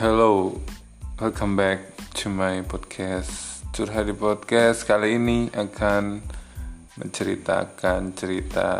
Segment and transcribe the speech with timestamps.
[0.00, 0.56] Hello,
[1.20, 4.88] welcome back to my podcast Curhat di Podcast.
[4.88, 6.24] Kali ini akan
[6.96, 8.72] menceritakan cerita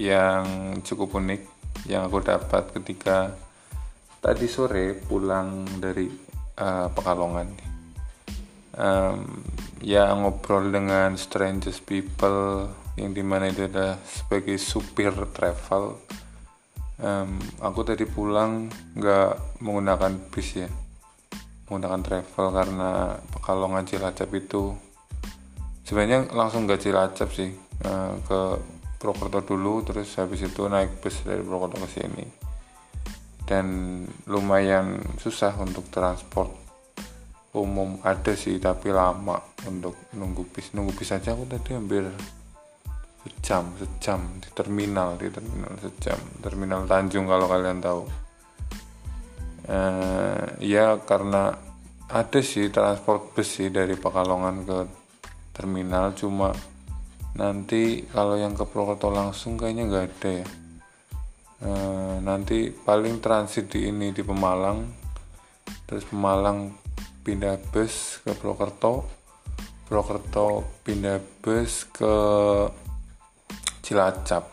[0.00, 1.42] yang cukup unik
[1.84, 3.36] Yang aku dapat ketika
[4.24, 6.08] tadi sore pulang dari
[6.56, 7.48] uh, Pekalongan.
[8.72, 9.44] Um,
[9.84, 16.00] Ya ngobrol dengan strangers people Yang di mana itu adalah sebagai supir travel
[17.00, 20.68] um, aku tadi pulang nggak menggunakan bis ya.
[21.66, 22.90] Menggunakan travel karena
[23.32, 24.76] Pekalongan Cilacap itu
[25.82, 27.50] sebenarnya langsung nggak Cilacap sih
[27.86, 28.40] uh, ke
[29.00, 32.24] Purwokerto dulu terus habis itu naik bus dari Purwokerto ke sini.
[33.44, 33.66] Dan
[34.24, 36.48] lumayan susah untuk transport.
[37.54, 39.38] Umum ada sih tapi lama
[39.68, 40.72] untuk nunggu bis.
[40.72, 42.08] Nunggu bis aja aku tadi hampir
[43.24, 46.20] sejam sejam di terminal di terminal sejam.
[46.44, 48.02] Terminal Tanjung kalau kalian tahu.
[49.64, 51.56] Uh, ya karena
[52.12, 54.78] ada sih transport bus sih dari Pekalongan ke
[55.56, 56.52] terminal cuma
[57.32, 60.48] nanti kalau yang ke Purwokerto langsung kayaknya nggak ada ya.
[61.64, 64.84] Uh, nanti paling transit di ini di Pemalang.
[65.88, 66.76] Terus Pemalang
[67.24, 69.08] pindah bus ke Purwokerto.
[69.88, 72.14] Purwokerto pindah bus ke
[73.84, 74.44] Cilacap.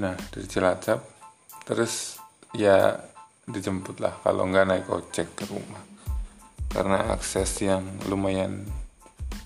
[0.00, 1.00] Nah dari Cilacap
[1.68, 2.16] terus
[2.56, 2.96] ya
[3.44, 5.84] dijemput lah kalau nggak naik ojek ke rumah.
[6.72, 8.64] Karena akses yang lumayan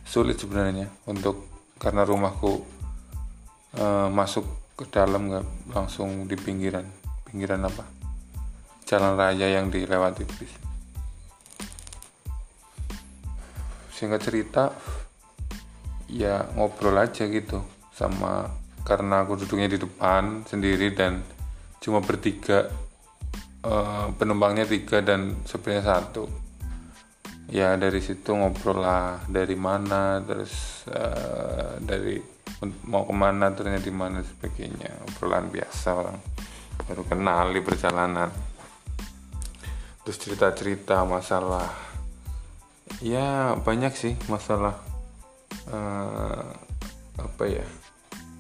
[0.06, 1.42] sulit sebenarnya untuk
[1.82, 2.62] karena rumahku
[3.74, 4.46] e, masuk
[4.78, 6.86] ke dalam nggak langsung di pinggiran.
[7.26, 7.82] Pinggiran apa?
[8.86, 10.66] Jalan raya yang dilewati bis
[13.96, 14.76] sehingga cerita
[16.12, 17.64] ya ngobrol aja gitu
[17.96, 18.44] sama
[18.84, 21.24] karena aku duduknya di depan sendiri dan
[21.80, 22.68] cuma bertiga
[23.64, 26.24] uh, penumpangnya tiga dan sebenarnya satu.
[27.46, 32.20] Ya dari situ ngobrol lah dari mana terus uh, dari
[32.86, 35.08] mau ke mana ternyata di mana sebagainya.
[35.08, 36.18] Obrolan biasa orang
[36.84, 38.30] baru kenal di perjalanan.
[40.04, 41.66] Terus cerita-cerita masalah
[43.02, 44.78] ya banyak sih masalah
[45.68, 46.46] uh,
[47.18, 47.66] apa ya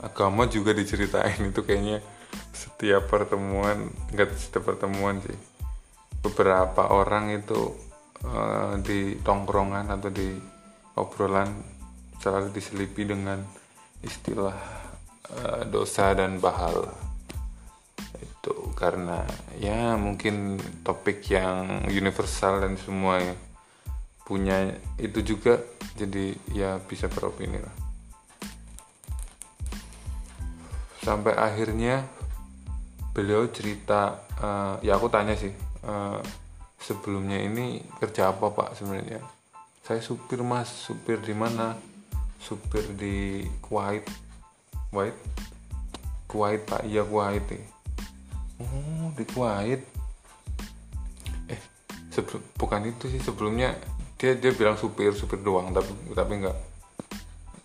[0.00, 2.04] agama juga diceritain itu kayaknya
[2.52, 5.38] setiap pertemuan enggak setiap pertemuan sih.
[6.20, 7.72] Beberapa orang itu
[8.26, 10.34] uh, di tongkrongan atau di
[10.98, 11.48] obrolan
[12.18, 13.40] selalu diselipi dengan
[14.02, 14.56] istilah
[15.32, 16.90] uh, dosa dan bahal.
[18.16, 19.22] Itu karena
[19.56, 23.36] ya mungkin topik yang universal dan semua ya
[24.26, 25.62] punya itu juga
[25.94, 27.85] jadi ya bisa beropini lah
[31.06, 32.02] sampai akhirnya
[33.14, 35.54] beliau cerita uh, ya aku tanya sih
[35.86, 36.18] uh,
[36.82, 39.22] sebelumnya ini kerja apa pak sebenarnya?
[39.86, 40.66] Saya supir mas.
[40.66, 41.78] Supir di mana?
[42.42, 44.02] Supir di Kuwait.
[44.90, 45.14] Kuwait?
[46.26, 46.82] Kuwait pak.
[46.82, 47.62] Iya Kuwait ya.
[48.58, 49.82] oh di Kuwait?
[51.46, 51.60] Eh
[52.10, 53.22] sebelum bukan itu sih.
[53.22, 53.78] Sebelumnya
[54.18, 56.56] dia dia bilang supir supir doang tapi tapi enggak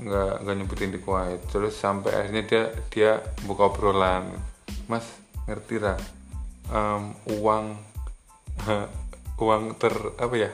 [0.01, 1.41] nggak nggak nyebutin di Kuwait.
[1.53, 3.11] Terus sampai akhirnya dia dia
[3.45, 4.33] buka obrolan.
[4.89, 5.05] Mas
[5.45, 5.97] ngerti lah
[6.71, 7.65] um, uang
[9.43, 10.51] uang ter apa ya?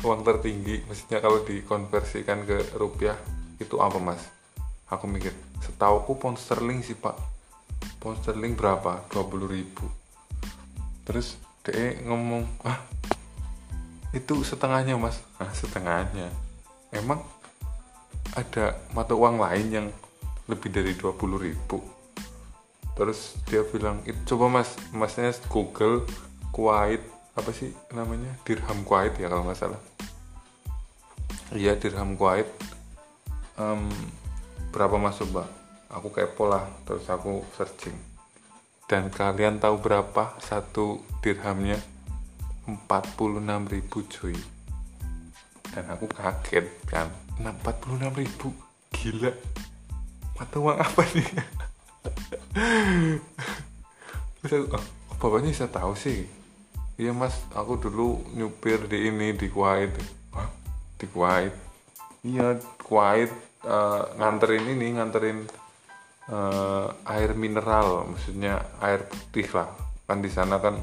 [0.00, 3.16] Uang tertinggi maksudnya kalau dikonversikan ke rupiah
[3.60, 4.22] itu apa mas?
[4.88, 7.14] Aku mikir setauku pound sterling sih pak.
[8.00, 9.04] Pound sterling berapa?
[9.12, 9.84] 20 ribu.
[11.04, 12.80] Terus dia ngomong ah
[14.16, 15.20] itu setengahnya mas.
[15.36, 16.32] Ah setengahnya?
[16.90, 17.22] Emang
[18.38, 19.86] ada mata uang lain yang
[20.46, 21.78] lebih dari 20 ribu.
[22.94, 26.04] Terus dia bilang itu coba mas masnya google
[26.50, 27.00] Kuwait
[27.38, 28.34] apa sih namanya?
[28.42, 29.80] Dirham Kuwait ya kalau nggak salah.
[31.54, 32.46] Iya dirham Kuwait.
[33.58, 33.86] Um,
[34.74, 35.46] berapa mas coba?
[35.90, 37.94] Aku kepo lah terus aku searching.
[38.90, 41.78] Dan kalian tahu berapa satu dirhamnya?
[42.66, 44.38] 46 ribu cuy.
[45.70, 47.06] Dan aku kaget kan
[47.40, 48.48] 46 ribu.
[48.92, 49.32] Gila.
[50.36, 51.28] Mata uang apa nih?
[54.44, 54.84] Terus aku, oh,
[55.16, 56.28] bapaknya bisa tahu sih.
[57.00, 57.32] Iya mas.
[57.56, 59.92] Aku dulu nyupir di ini di Kuwait.
[60.36, 60.48] Hah?
[61.00, 61.56] di Kuwait.
[62.24, 63.32] Iya Kuwait
[63.64, 65.48] uh, nganterin ini nganterin
[66.28, 69.72] uh, air mineral maksudnya air putih lah.
[70.04, 70.76] Kan di sana kan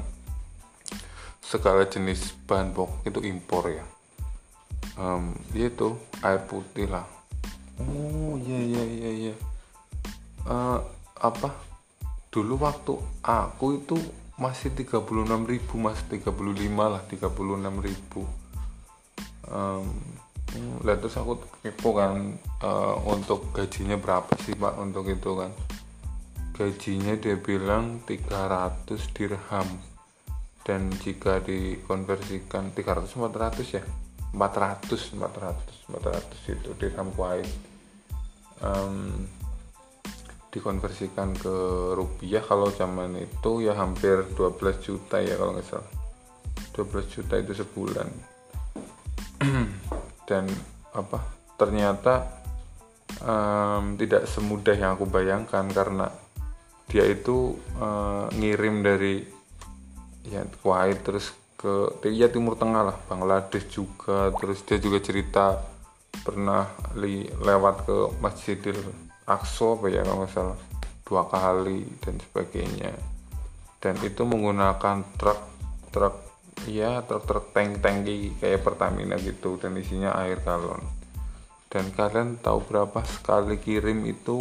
[1.38, 3.97] segala jenis bahan pokok itu impor ya
[4.98, 7.06] um, dia itu air putih lah.
[7.78, 9.34] Oh iya iya iya iya.
[10.44, 10.82] Uh,
[11.22, 11.54] apa?
[12.28, 13.96] Dulu waktu aku itu
[14.38, 15.02] masih 36.000
[15.82, 16.30] mas 35
[16.78, 18.22] lah 36.000
[19.50, 19.86] um,
[20.86, 25.50] lah terus aku kepo kan uh, untuk gajinya berapa sih pak untuk itu kan?
[26.54, 29.68] Gajinya dia bilang 300 dirham
[30.62, 33.82] dan jika dikonversikan 300 400 ya
[34.34, 37.48] 400 400 400 itu dirham Kuwait
[38.62, 39.24] um,
[40.48, 41.54] dikonversikan ke
[41.94, 42.40] rupiah.
[42.40, 45.90] Kalau zaman itu ya hampir 12 juta ya kalau nggak salah.
[46.74, 48.08] 12 juta itu sebulan.
[50.28, 50.44] Dan
[50.92, 51.20] apa
[51.58, 52.42] ternyata
[53.22, 56.08] um, tidak semudah yang aku bayangkan karena
[56.88, 59.20] dia itu uh, ngirim dari
[60.24, 64.30] ya Kuwait terus ke ya Timur Tengah lah Bangladesh juga.
[64.38, 65.58] Terus dia juga cerita
[66.22, 68.78] pernah li, lewat ke Masjidil
[69.26, 70.58] Aqsa apa ya kalau salah.
[71.02, 72.94] Dua kali dan sebagainya.
[73.82, 75.40] Dan itu menggunakan truk
[75.90, 76.14] truk
[76.70, 79.58] ya truk truk tank tangki kayak Pertamina gitu.
[79.58, 80.80] Dan isinya air galon.
[81.68, 84.38] Dan kalian tahu berapa sekali kirim itu?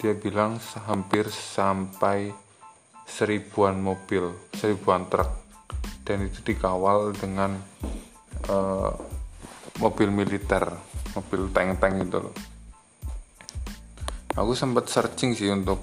[0.00, 0.56] Dia bilang
[0.88, 2.32] hampir sampai
[3.04, 5.39] seribuan mobil seribuan truk
[6.10, 7.54] dan itu dikawal dengan
[8.50, 8.90] uh,
[9.78, 10.66] mobil militer
[11.14, 12.34] mobil tank-tank itu loh.
[14.34, 15.78] Aku sempat searching sih untuk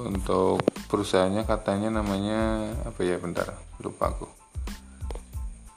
[0.00, 3.52] untuk perusahaannya katanya namanya apa ya bentar
[3.84, 4.28] lupa aku.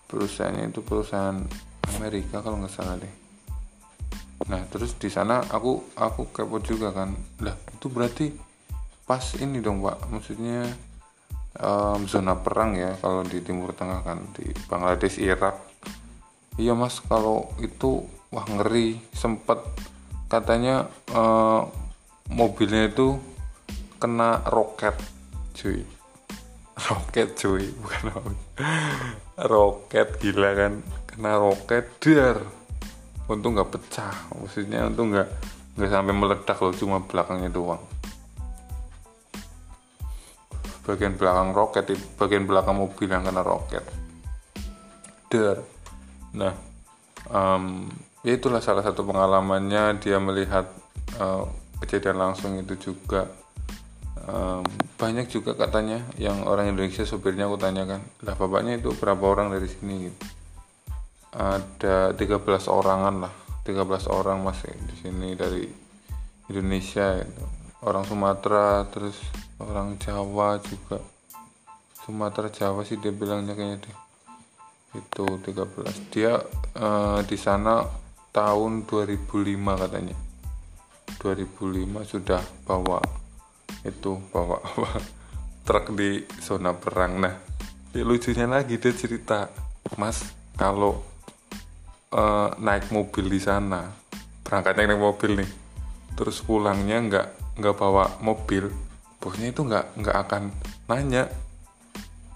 [0.07, 1.35] Perusahaannya itu perusahaan
[1.99, 3.13] Amerika kalau nggak salah deh.
[4.47, 7.11] Nah terus di sana aku aku kepo juga kan.
[7.43, 8.31] Lah itu berarti
[9.03, 10.07] pas ini dong pak.
[10.07, 10.90] Maksudnya
[11.59, 15.57] um, zona perang ya kalau di Timur Tengah kan di Bangladesh Irak.
[16.55, 19.59] Iya mas kalau itu wah ngeri sempet.
[20.31, 21.67] Katanya uh,
[22.31, 23.19] mobilnya itu
[23.99, 24.95] kena roket
[25.57, 25.83] cuy.
[26.87, 28.33] Roket cuy bukan
[29.37, 30.73] roket gila kan
[31.09, 32.45] kena roket dar
[33.25, 35.29] untung nggak pecah maksudnya untung nggak
[35.79, 37.81] nggak sampai meledak loh cuma belakangnya doang
[40.81, 43.85] bagian belakang roket di bagian belakang mobil yang kena roket.
[45.29, 45.61] Der.
[46.35, 46.53] Nah
[47.29, 47.87] um,
[48.25, 50.69] ya itulah salah satu pengalamannya dia melihat
[51.21, 51.45] uh,
[51.81, 53.29] kejadian langsung itu juga.
[54.21, 54.61] Um,
[55.01, 59.65] banyak juga katanya yang orang Indonesia sopirnya aku tanyakan lah bapaknya itu berapa orang dari
[59.65, 60.05] sini?
[60.05, 60.19] Gitu.
[61.33, 62.37] Ada 13
[62.69, 63.33] orangan lah
[63.65, 65.65] 13 orang masih di sini dari
[66.49, 67.60] Indonesia gitu.
[67.81, 69.17] Orang Sumatera terus
[69.57, 71.01] orang Jawa juga.
[72.01, 73.97] Sumatera Jawa sih dia bilangnya kayaknya deh.
[74.97, 76.37] Itu 13 dia
[76.77, 77.85] uh, di sana
[78.33, 79.25] tahun 2005
[79.81, 80.17] katanya.
[81.21, 83.01] 2005 sudah bawa
[83.85, 84.89] itu bawa apa?
[85.65, 87.21] Truk di zona perang.
[87.21, 87.35] Nah
[87.91, 89.51] ya lucunya lagi dia cerita
[89.99, 90.23] mas
[90.55, 91.03] kalau
[92.15, 93.91] uh, naik mobil di sana
[94.47, 95.51] berangkatnya naik mobil nih
[96.15, 97.27] terus pulangnya nggak
[97.59, 98.71] nggak bawa mobil
[99.21, 100.49] bosnya itu nggak nggak akan
[100.89, 101.29] nanya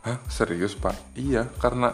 [0.06, 0.94] Hah serius pak?
[1.18, 1.90] Iya karena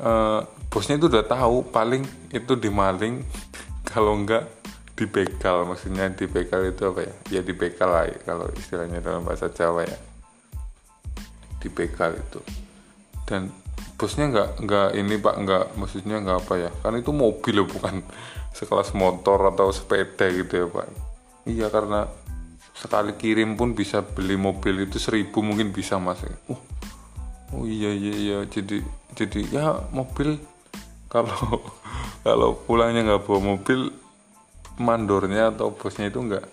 [0.00, 0.40] uh,
[0.72, 2.00] bosnya itu udah tahu paling
[2.32, 3.20] itu dimaling
[3.92, 4.48] kalau nggak
[4.96, 7.14] dibegal maksudnya dibegal itu apa ya?
[7.28, 10.00] Ya dibegal lah kalau istilahnya dalam bahasa Jawa ya.
[11.60, 12.40] Dibegal itu.
[13.28, 13.52] Dan
[14.00, 16.70] bosnya nggak nggak ini pak nggak maksudnya nggak apa ya?
[16.80, 18.00] Kan itu mobil ya bukan
[18.56, 20.88] sekelas motor atau sepeda gitu ya pak.
[21.44, 22.08] Iya karena
[22.78, 26.22] sekali kirim pun bisa beli mobil itu seribu mungkin bisa mas.
[26.46, 26.62] Oh,
[27.58, 28.38] oh iya iya iya.
[28.46, 28.86] Jadi
[29.18, 30.38] jadi ya mobil.
[31.08, 31.64] Kalau
[32.20, 33.88] kalau pulangnya nggak bawa mobil
[34.76, 36.44] mandornya atau bosnya itu nggak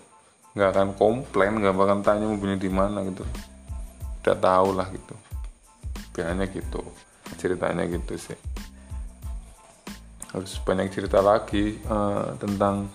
[0.56, 3.20] nggak akan komplain nggak akan tanya mobilnya di mana gitu.
[4.24, 5.12] Udah tahu lah gitu.
[6.16, 6.80] Biasanya gitu.
[7.36, 8.38] Ceritanya gitu sih.
[10.32, 12.88] Harus banyak cerita lagi uh, tentang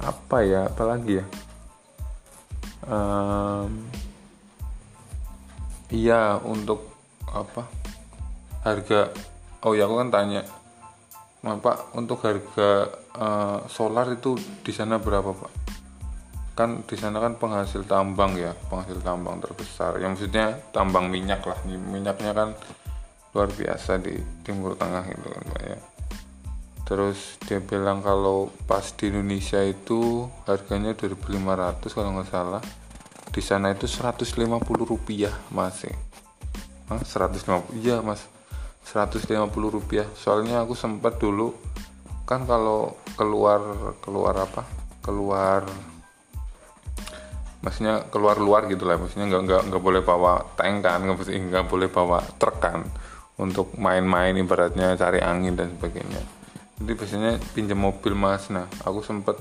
[0.00, 1.28] apa ya apalagi ya
[2.86, 3.70] um,
[5.90, 6.88] iya untuk
[7.28, 7.66] apa?
[8.64, 9.10] Harga
[9.64, 10.42] oh ya aku kan tanya
[11.40, 15.52] Pak untuk harga uh, solar itu di sana berapa Pak?
[16.52, 19.96] Kan di sana kan penghasil tambang ya penghasil tambang terbesar.
[19.96, 21.56] Yang maksudnya tambang minyak lah.
[21.64, 22.52] Minyaknya kan
[23.32, 25.78] luar biasa di timur tengah itu kan Pak ya
[26.90, 32.62] terus dia bilang kalau pas di Indonesia itu harganya 2500 kalau nggak salah.
[33.30, 34.26] Di sana itu 150
[34.82, 35.94] rupiah masih
[36.90, 38.26] Hah, 150 iya mas.
[38.90, 39.30] 150
[39.70, 40.02] rupiah.
[40.18, 41.54] Soalnya aku sempat dulu
[42.26, 44.66] kan kalau keluar keluar apa?
[44.98, 45.62] Keluar
[47.62, 48.98] maksudnya keluar luar gitu lah.
[48.98, 52.82] Maksudnya nggak nggak nggak boleh bawa tank kan nggak boleh bawa truk kan
[53.38, 56.39] untuk main-main ibaratnya cari angin dan sebagainya
[56.80, 58.48] jadi biasanya pinjam mobil mas.
[58.48, 59.36] Nah aku sempet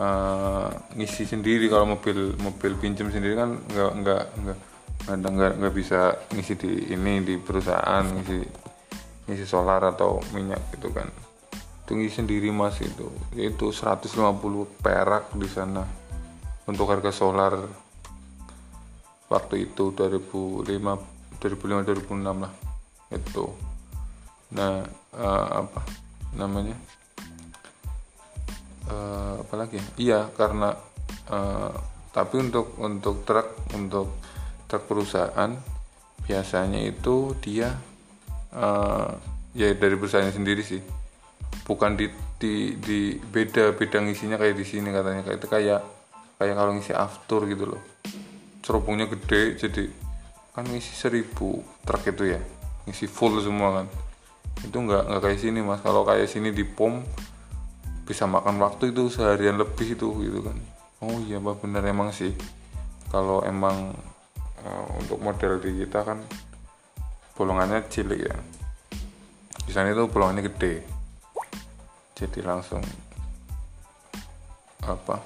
[0.00, 1.68] uh, ngisi sendiri.
[1.68, 4.58] Kalau mobil mobil pinjam sendiri kan nggak nggak nggak
[5.36, 8.40] nggak nggak bisa ngisi di ini di perusahaan ngisi
[9.28, 11.12] ngisi solar atau minyak gitu kan.
[11.84, 13.12] Tinggi sendiri mas itu.
[13.36, 14.16] Itu 150
[14.80, 15.84] perak di sana
[16.64, 17.54] untuk harga solar
[19.28, 20.72] waktu itu 2005
[21.36, 22.52] 2005 2006 lah.
[23.12, 23.44] Itu.
[24.56, 24.82] Nah
[25.12, 26.05] uh, apa
[26.36, 26.76] namanya.
[28.86, 29.82] Uh, apa lagi?
[29.82, 29.84] Ya?
[29.98, 30.78] iya karena
[31.32, 31.74] uh,
[32.14, 34.14] tapi untuk untuk truk untuk
[34.70, 35.50] truk perusahaan
[36.22, 37.74] biasanya itu dia
[38.54, 39.10] uh,
[39.56, 40.80] ya dari perusahaannya sendiri sih.
[41.66, 42.06] Bukan di
[42.38, 45.26] di di beda beda ngisinya kayak di sini katanya.
[45.26, 45.80] Kayak itu kayak
[46.38, 47.82] kayak kalau ngisi after gitu loh.
[48.62, 49.84] Cerobongnya gede jadi
[50.54, 52.40] kan ngisi seribu truk itu ya.
[52.86, 54.05] Ngisi full semua kan
[54.64, 55.82] itu nggak nggak kayak sini mas.
[55.84, 57.04] Kalau kayak sini di pom
[58.06, 60.56] bisa makan waktu itu seharian lebih itu gitu kan.
[61.02, 62.32] Oh iya mbak bener emang sih.
[63.12, 63.92] Kalau emang
[64.64, 66.22] uh, untuk model di kita kan
[67.36, 68.36] bolongannya cilik ya.
[69.66, 70.86] Di sana itu bolongannya gede.
[72.16, 72.80] Jadi langsung
[74.86, 75.20] apa?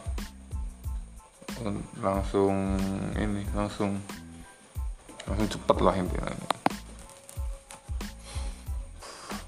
[2.00, 2.80] Langsung
[3.20, 4.00] ini langsung
[5.28, 6.59] langsung cepet lah intinya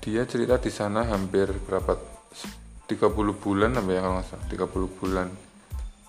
[0.03, 1.95] dia cerita di sana hampir berapa
[2.91, 5.29] 30 bulan apa ya kalau nggak salah 30 bulan.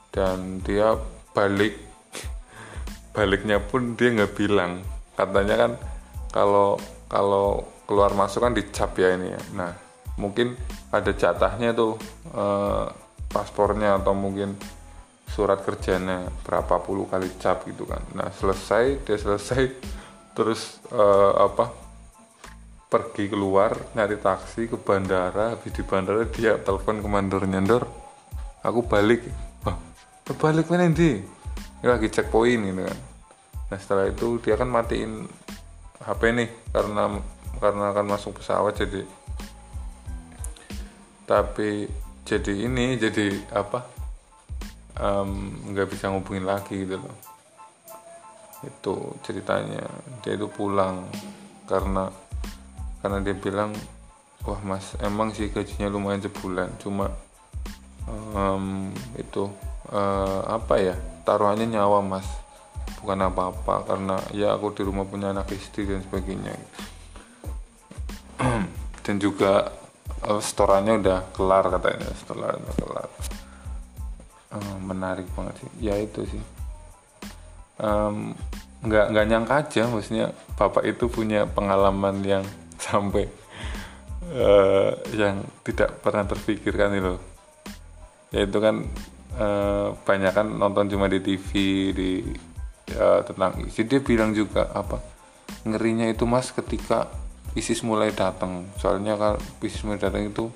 [0.10, 0.98] Dan dia
[1.38, 1.78] balik
[3.16, 4.82] baliknya pun dia nggak bilang.
[5.14, 5.72] Katanya kan
[6.34, 9.42] kalau kalau keluar masuk kan dicap ya ini ya.
[9.54, 9.72] Nah
[10.18, 10.58] mungkin
[10.90, 11.94] ada jatahnya tuh
[12.34, 12.86] eh,
[13.30, 14.58] paspornya atau mungkin
[15.30, 18.02] surat kerjanya berapa puluh kali cap gitu kan.
[18.18, 19.70] Nah selesai dia selesai
[20.34, 21.83] terus eh, apa
[22.94, 27.90] pergi keluar nyari taksi ke bandara habis di bandara dia telepon komandornya Dor
[28.62, 29.26] aku balik.
[29.66, 29.82] Wah,
[30.38, 31.26] balik mana ini
[31.82, 33.00] lagi cek poin gitu kan.
[33.74, 35.26] Nah setelah itu dia kan matiin
[36.06, 37.18] HP nih karena
[37.58, 39.02] karena akan masuk pesawat jadi
[41.26, 41.90] tapi
[42.30, 43.90] jadi ini jadi apa
[45.66, 47.18] nggak um, bisa ngubungin lagi gitu loh.
[48.62, 49.82] Itu ceritanya.
[50.22, 51.10] Dia itu pulang
[51.66, 52.08] karena
[53.04, 53.76] karena dia bilang
[54.48, 56.72] wah mas emang sih gajinya lumayan sebulan.
[56.80, 57.12] Cuma
[58.08, 59.52] um, itu
[59.92, 60.96] uh, apa ya
[61.28, 62.24] taruhannya nyawa mas.
[63.04, 66.56] Bukan apa-apa karena ya aku di rumah punya anak istri dan sebagainya.
[69.04, 69.68] Dan juga
[70.24, 73.10] uh, setorannya udah kelar katanya udah kelar.
[74.56, 75.70] Uh, menarik banget sih.
[75.84, 76.40] Ya itu sih.
[77.84, 78.32] Um,
[78.84, 82.44] nggak nggak nyangka aja maksudnya bapak itu punya pengalaman yang
[82.84, 83.26] sampai
[84.36, 87.16] uh, yang tidak pernah terpikirkan itu
[88.34, 88.76] ya itu kan
[89.38, 91.50] uh, banyak kan nonton cuma di TV
[91.94, 92.10] di
[92.90, 93.86] ya, tentang isi.
[93.86, 95.00] Dia bilang juga apa
[95.64, 97.08] ngerinya itu mas ketika
[97.54, 98.66] ISIS mulai datang.
[98.82, 100.50] Soalnya kan ISIS mulai datang itu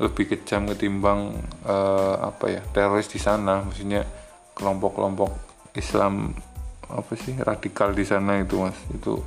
[0.00, 3.64] lebih kejam ketimbang uh, apa ya teroris di sana.
[3.64, 4.04] Maksudnya
[4.52, 5.32] kelompok-kelompok
[5.76, 6.36] Islam
[6.90, 8.76] apa sih radikal di sana itu mas.
[8.92, 9.24] Itu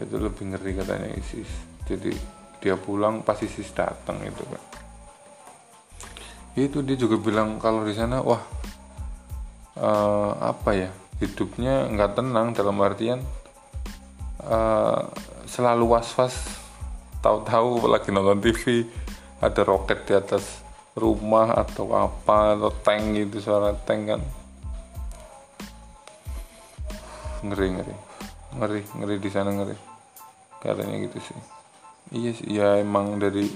[0.00, 1.50] itu lebih ngeri katanya ISIS.
[1.84, 2.12] Jadi
[2.60, 4.62] dia pulang pas ISIS datang itu kan
[6.58, 8.42] itu dia juga bilang kalau di sana wah
[9.78, 10.90] uh, apa ya
[11.22, 13.22] hidupnya nggak tenang dalam artian
[14.44, 15.08] uh,
[15.46, 16.58] selalu was-was
[17.24, 18.84] tahu-tahu lagi nonton TV
[19.40, 20.60] ada roket di atas
[20.98, 24.20] rumah atau apa atau tank gitu suara tank kan.
[27.40, 27.94] Ngeri ngeri.
[28.52, 29.89] Ngeri ngeri di sana ngeri
[30.60, 31.38] katanya gitu sih.
[32.10, 33.48] Iya sih ya emang dari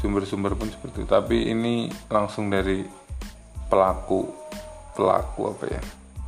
[0.00, 1.08] sumber-sumber pun seperti itu.
[1.08, 2.84] Tapi ini langsung dari
[3.68, 4.28] pelaku
[4.96, 5.82] pelaku apa ya?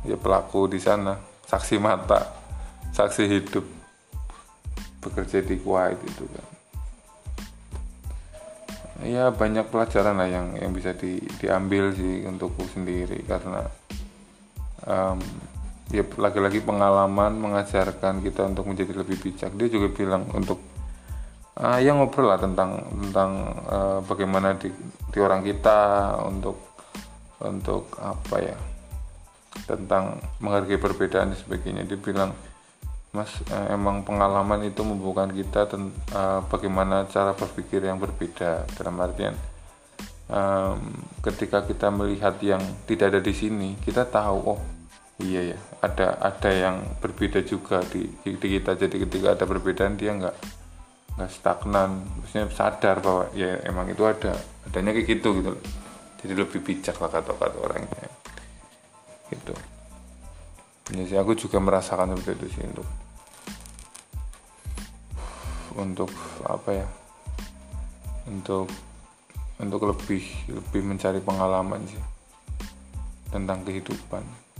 [0.05, 2.41] Ya pelaku di sana saksi mata
[2.91, 3.65] saksi hidup
[5.01, 6.47] bekerja di Kuwait itu kan.
[9.01, 13.65] Ya banyak pelajaran lah yang yang bisa di, diambil sih untukku sendiri karena
[14.85, 15.17] um,
[15.91, 19.51] ya lagi-lagi pengalaman mengajarkan kita untuk menjadi lebih bijak.
[19.59, 20.59] Dia juga bilang untuk
[21.59, 23.31] uh, ya ngobrol lah tentang tentang
[23.67, 24.71] uh, bagaimana di,
[25.11, 26.57] di orang kita untuk
[27.43, 28.57] untuk apa ya
[29.67, 31.83] tentang menghargai perbedaan dan sebagainya.
[31.83, 32.31] Dia bilang
[33.11, 38.63] Mas eh, emang pengalaman itu membuka kita ten, uh, bagaimana cara berpikir yang berbeda.
[38.79, 39.35] Dalam artian
[40.31, 40.79] um,
[41.19, 44.59] ketika kita melihat yang tidak ada di sini kita tahu oh
[45.21, 48.77] iya ya ada ada yang berbeda juga di, di, kita.
[48.77, 50.35] Jadi ketika ada perbedaan dia nggak
[51.17, 52.05] nggak stagnan.
[52.21, 54.37] Maksudnya sadar bahwa ya emang itu ada.
[54.69, 55.51] Adanya kayak gitu gitu.
[56.21, 58.09] Jadi lebih bijak lah kata-kata orangnya.
[59.33, 59.53] Gitu.
[60.93, 62.87] Ya sih aku juga merasakan seperti itu sih untuk
[65.81, 66.11] untuk
[66.45, 66.87] apa ya?
[68.29, 68.69] Untuk
[69.57, 72.01] untuk lebih lebih mencari pengalaman sih
[73.31, 74.50] tentang kehidupan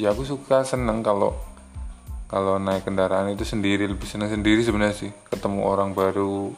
[0.00, 1.36] ya aku suka seneng kalau
[2.24, 5.10] kalau naik kendaraan itu sendiri lebih seneng sendiri sebenarnya sih.
[5.28, 6.48] Ketemu orang baru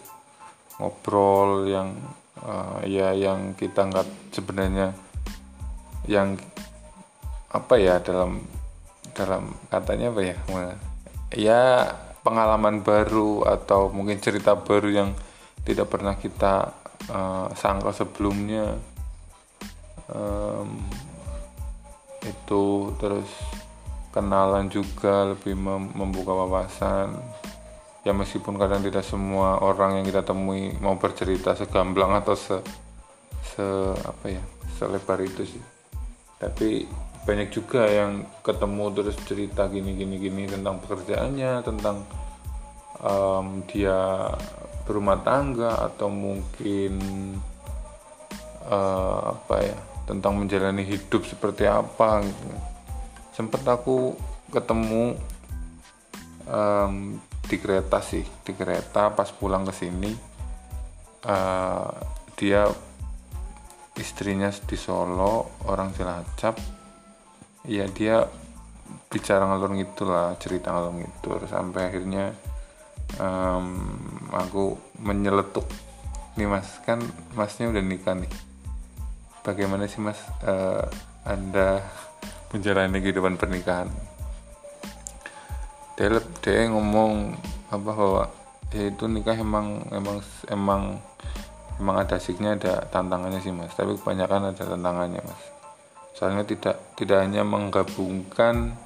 [0.79, 1.97] ngobrol yang
[2.39, 4.95] uh, ya yang kita nggak sebenarnya
[6.07, 6.39] yang
[7.51, 8.45] apa ya dalam
[9.17, 10.37] dalam katanya apa ya
[11.35, 11.63] ya
[12.23, 15.11] pengalaman baru atau mungkin cerita baru yang
[15.67, 16.71] tidak pernah kita
[17.11, 18.79] uh, sangka sebelumnya.
[20.13, 20.85] Um,
[22.23, 23.29] itu terus
[24.13, 27.17] kenalan juga lebih mem membuka wawasan.
[28.03, 32.59] Ya meskipun kadang tidak semua orang yang kita temui mau bercerita segamblang atau se
[33.43, 34.43] se apa ya
[34.79, 35.63] selebar itu sih.
[36.43, 36.87] Tapi
[37.23, 42.03] banyak juga yang ketemu terus cerita gini gini gini tentang pekerjaannya tentang
[42.99, 44.27] um, dia
[44.83, 46.99] berumah tangga atau mungkin
[48.67, 49.79] uh, apa ya
[50.13, 52.47] tentang menjalani hidup seperti apa gitu.
[53.33, 54.13] sempat aku
[54.53, 55.17] ketemu
[56.45, 57.17] um,
[57.49, 60.13] di kereta sih di kereta pas pulang ke sini
[61.25, 61.91] uh,
[62.37, 62.69] dia
[63.97, 66.57] istrinya di Solo orang Cilacap.
[67.69, 68.27] Ya dia
[69.07, 72.35] bicara ngalur gitu lah cerita ngalur gitu sampai akhirnya
[73.21, 73.69] um,
[74.35, 75.69] aku menyeletuk.
[76.41, 76.99] Nih mas kan
[77.37, 78.52] masnya udah nikah nih
[79.43, 80.87] bagaimana sih mas uh,
[81.27, 81.83] anda
[82.55, 83.91] menjalani kehidupan pernikahan?
[85.99, 87.37] Dia, dia ngomong
[87.69, 88.25] apa bahwa
[88.73, 90.83] ya itu nikah emang emang emang
[91.77, 93.75] emang ada asiknya ada tantangannya sih mas.
[93.75, 95.43] Tapi kebanyakan ada tantangannya mas.
[96.15, 98.79] Soalnya tidak tidak hanya menggabungkan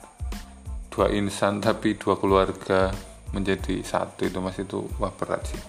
[0.88, 2.88] dua insan tapi dua keluarga
[3.36, 5.60] menjadi satu itu mas itu wah berat sih.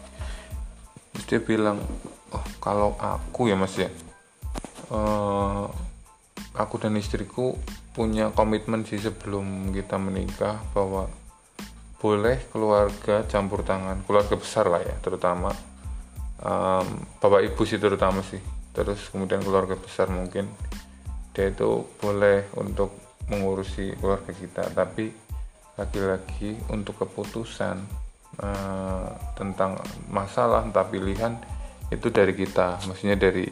[1.14, 1.84] Terus dia bilang
[2.32, 3.92] oh kalau aku ya mas ya
[4.92, 5.66] uh,
[6.58, 7.56] aku dan istriku
[7.98, 11.10] punya komitmen sih sebelum kita menikah bahwa
[11.98, 14.06] boleh keluarga campur tangan.
[14.06, 15.50] Keluarga besar lah ya terutama.
[16.38, 18.42] Um, bapak ibu sih terutama sih.
[18.74, 20.46] Terus kemudian keluarga besar mungkin.
[21.34, 22.94] Dia itu boleh untuk
[23.34, 24.70] mengurusi keluarga kita.
[24.70, 25.10] Tapi
[25.78, 27.78] lagi-lagi untuk keputusan
[28.42, 31.34] uh, tentang masalah entah pilihan
[31.90, 32.78] itu dari kita.
[32.86, 33.50] Maksudnya dari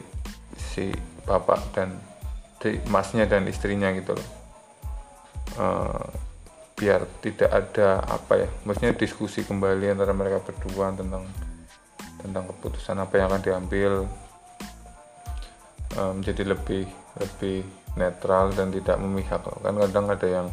[0.54, 0.90] si
[1.26, 1.98] bapak dan
[2.88, 4.28] masnya dan istrinya gitu loh.
[5.56, 6.06] Uh,
[6.76, 11.24] biar tidak ada apa ya maksudnya diskusi kembali antara mereka berdua tentang
[12.20, 13.92] tentang keputusan apa yang akan diambil
[15.96, 16.84] um, menjadi lebih
[17.16, 17.64] lebih
[17.96, 19.40] netral dan tidak memihak.
[19.40, 20.46] Kan kadang ada yang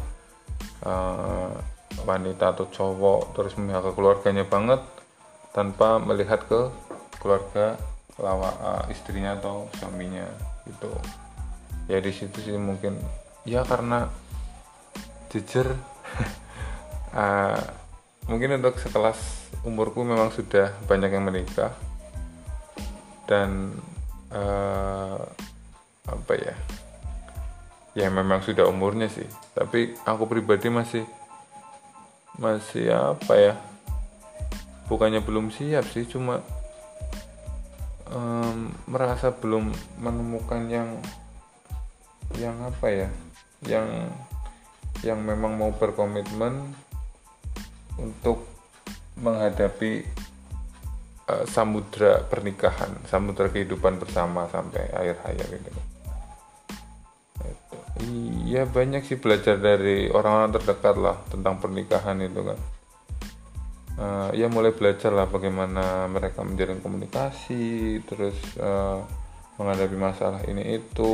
[0.88, 1.52] uh,
[2.08, 4.80] wanita atau cowok terus memihak ke keluarganya banget
[5.52, 6.72] tanpa melihat ke
[7.20, 7.76] keluarga
[8.16, 8.50] lawa
[8.88, 10.26] istrinya atau suaminya
[10.68, 10.90] gitu.
[11.88, 12.96] Ya di situ sih mungkin
[13.44, 14.08] ya karena
[15.28, 15.76] jujur
[17.12, 17.60] uh,
[18.30, 21.72] mungkin untuk sekelas umurku memang sudah banyak yang menikah.
[23.24, 23.80] Dan
[24.32, 25.20] uh,
[26.04, 26.54] apa ya
[27.94, 29.28] ya memang sudah umurnya sih.
[29.52, 31.04] Tapi aku pribadi masih
[32.34, 33.54] masih apa ya
[34.90, 36.42] bukannya belum siap sih cuma
[38.14, 40.88] um, merasa belum menemukan yang
[42.38, 43.08] yang apa ya
[43.66, 44.08] yang
[45.04, 46.72] yang memang mau berkomitmen
[48.00, 48.46] untuk
[49.20, 50.02] menghadapi
[51.28, 55.72] uh, samudra pernikahan samudra kehidupan bersama sampai akhir hayat itu.
[58.44, 62.58] Iya banyak sih belajar dari orang-orang terdekat lah tentang pernikahan itu kan
[63.98, 69.02] uh, ya mulai belajar lah bagaimana mereka menjalin komunikasi terus uh,
[69.58, 71.12] menghadapi masalah ini itu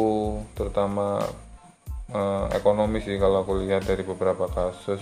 [0.57, 1.21] terutama
[2.13, 5.01] uh, ekonomi sih kalau aku lihat dari beberapa kasus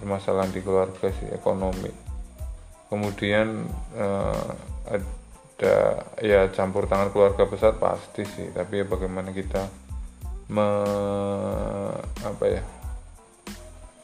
[0.00, 1.92] permasalahan di keluarga sih ekonomi.
[2.88, 4.50] Kemudian uh,
[4.88, 5.76] ada
[6.24, 9.68] ya campur tangan keluarga besar pasti sih tapi ya bagaimana kita
[10.50, 10.68] me,
[12.24, 12.79] apa ya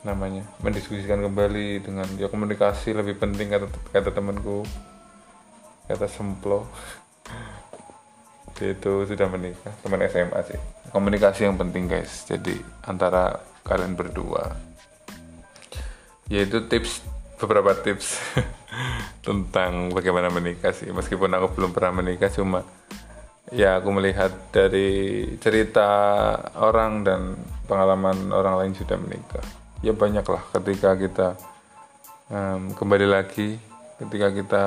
[0.07, 4.63] namanya mendiskusikan kembali dengan ya komunikasi lebih penting kata kata temanku
[5.91, 6.71] kata semplo.
[8.57, 10.59] Itu sudah menikah teman SMA sih.
[10.95, 12.25] Komunikasi yang penting guys.
[12.25, 14.57] Jadi antara kalian berdua.
[16.33, 17.05] Yaitu tips
[17.37, 18.17] beberapa tips
[19.27, 20.89] tentang bagaimana menikah sih.
[20.89, 22.65] Meskipun aku belum pernah menikah cuma
[23.53, 25.87] ya aku melihat dari cerita
[26.59, 27.39] orang dan
[27.69, 31.29] pengalaman orang lain sudah menikah ya banyaklah ketika kita
[32.33, 33.59] um, kembali lagi
[33.97, 34.65] ketika kita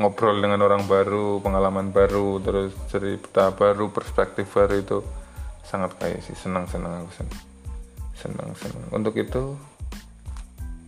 [0.00, 4.98] ngobrol dengan orang baru pengalaman baru terus cerita baru perspektif baru itu
[5.70, 6.34] sangat kaya sih.
[6.34, 8.52] Senang senang aku senang.
[8.56, 9.56] Senang untuk itu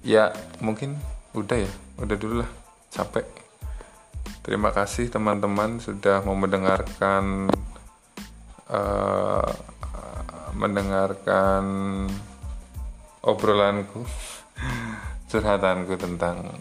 [0.03, 0.33] ya
[0.65, 0.97] mungkin
[1.37, 1.73] udah ya.
[2.01, 2.51] Udah dulu lah.
[2.89, 3.29] Capek.
[4.43, 7.47] Terima kasih teman-teman sudah mau mendengarkan
[8.73, 9.53] uh,
[10.57, 11.63] mendengarkan
[13.23, 14.05] obrolanku
[15.31, 16.53] curhatanku tentang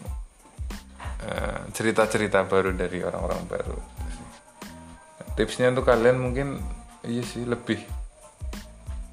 [1.22, 3.78] Eh, cerita-cerita uh, baru dari orang-orang baru.
[5.38, 6.58] Tipsnya untuk kalian mungkin
[7.06, 7.78] iya sih lebih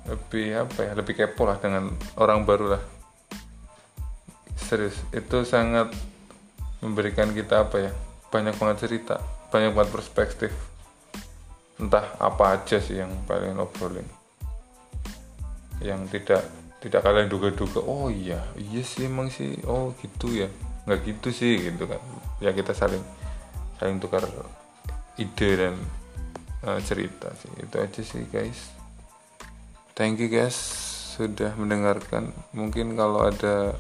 [0.10, 2.84] lebih apa ya lebih kepo lah dengan orang baru lah.
[4.58, 5.94] Serius itu sangat
[6.82, 7.92] memberikan kita apa ya
[8.34, 9.22] banyak banget cerita
[9.54, 10.50] banyak banget perspektif.
[11.78, 14.10] Entah apa aja sih yang paling obrolin.
[15.78, 16.42] Yang tidak
[16.80, 20.48] tidak kalian duga-duga oh iya iya sih emang sih oh gitu ya.
[20.88, 22.00] Nggak gitu sih gitu kan.
[22.40, 23.04] Ya kita saling
[23.80, 24.24] saling tukar
[25.20, 25.76] ide dan
[26.64, 27.52] uh, cerita sih.
[27.60, 28.72] Itu aja sih guys.
[29.92, 30.56] Thank you guys
[31.20, 32.32] sudah mendengarkan.
[32.56, 33.76] Mungkin kalau ada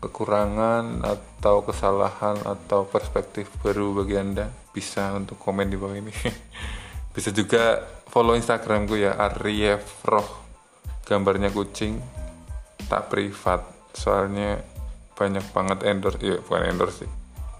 [0.00, 6.10] kekurangan atau kesalahan atau perspektif baru bagi anda bisa untuk komen di bawah ini.
[7.12, 10.42] Bisa juga follow instagramku ya Arief Roh
[11.06, 11.98] gambarnya kucing
[12.86, 13.62] tak privat.
[13.92, 14.62] Soalnya
[15.12, 17.10] banyak banget endorse ya bukan endorse sih.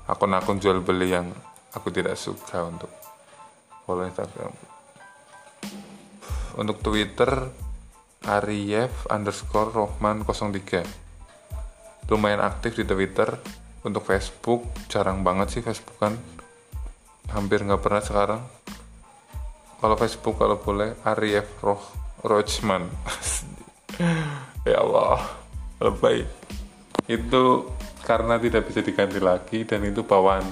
[0.09, 1.31] Akun-akun jual beli yang
[1.73, 2.91] aku tidak suka untuk
[3.87, 4.53] follow Instagram.
[6.59, 7.49] Untuk Twitter
[8.23, 13.41] Ariyef underscore Rohman 03 lumayan aktif di Twitter.
[13.83, 16.15] Untuk Facebook jarang banget sih Facebook kan.
[17.35, 18.43] Hampir nggak pernah sekarang.
[19.83, 22.87] Kalau Facebook kalau boleh Ariyef Roh Rochman.
[24.63, 25.27] Ya Allah
[25.83, 26.23] lebay.
[27.11, 27.67] Itu
[28.07, 30.47] karena tidak bisa diganti lagi dan itu bawaan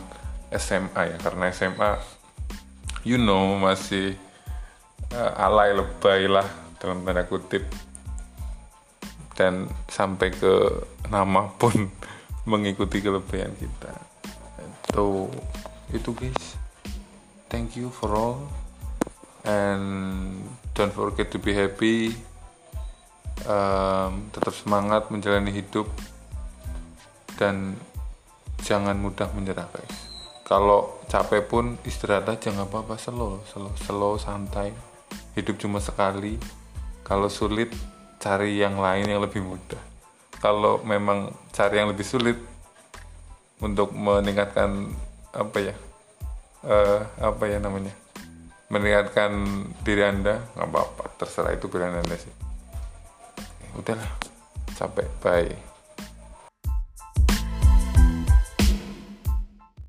[0.50, 1.16] SMA ya.
[1.18, 1.94] Karena SMA
[3.06, 4.18] you know masih
[5.14, 6.46] uh, alay lebay lah
[6.82, 7.62] dalam tanda kutip.
[9.38, 10.54] Dan sampai ke
[11.06, 11.86] nama pun
[12.50, 13.94] mengikuti kelebihan kita.
[14.90, 15.30] Itu
[15.94, 16.58] itu guys.
[17.46, 18.50] Thank you for all
[19.44, 20.36] and
[20.72, 22.12] don't forget to be happy.
[23.48, 25.88] Um, tetap semangat menjalani hidup.
[27.40, 27.76] Dan
[28.60, 29.96] jangan mudah menyerah guys.
[30.44, 34.74] Kalau capek pun istirahat aja nggak apa-apa slow slow slow santai.
[35.38, 36.36] Hidup cuma sekali.
[37.06, 37.72] Kalau sulit
[38.20, 39.80] cari yang lain yang lebih mudah.
[40.40, 42.38] Kalau memang cari yang lebih sulit
[43.60, 44.88] untuk meningkatkan
[45.30, 45.74] apa ya
[46.64, 47.92] uh, apa ya namanya
[48.70, 49.32] meningkatkan
[49.82, 52.32] diri anda nggak apa-apa terserah itu pilihan anda sih.
[53.74, 54.10] Udahlah
[54.78, 55.69] capek bye